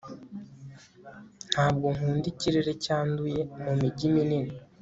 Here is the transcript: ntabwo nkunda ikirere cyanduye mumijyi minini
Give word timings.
ntabwo 1.51 1.85
nkunda 1.95 2.27
ikirere 2.33 2.71
cyanduye 2.83 3.39
mumijyi 3.63 4.05
minini 4.15 4.53